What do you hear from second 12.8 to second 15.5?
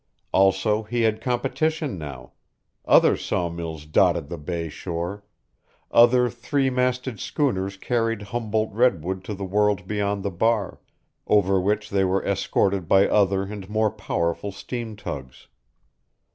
by other and more powerful steam tugs.